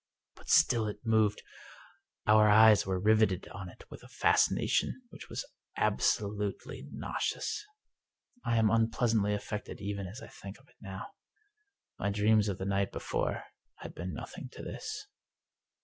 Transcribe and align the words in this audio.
But 0.35 0.49
still 0.49 0.87
it 0.87 1.05
moved! 1.05 1.43
Our 2.25 2.49
eyes 2.49 2.87
were 2.87 2.99
riveted 2.99 3.47
on 3.49 3.69
it 3.69 3.83
with 3.91 4.01
a 4.01 4.07
fascination 4.07 5.03
which 5.11 5.29
was 5.29 5.45
absolutely 5.77 6.87
nauseous. 6.91 7.63
I 8.43 8.57
am 8.57 8.71
unpleasantly 8.71 9.35
affected 9.35 9.79
even 9.79 10.07
as 10.07 10.19
I 10.19 10.27
think 10.27 10.57
of 10.57 10.67
it 10.69 10.77
now. 10.81 11.05
My 11.99 12.09
dreams 12.09 12.47
of 12.49 12.57
the 12.57 12.65
night 12.65 12.91
before 12.91 13.43
had 13.75 13.93
been 13.93 14.11
nothing 14.11 14.49
to 14.53 14.63
this. 14.63 15.05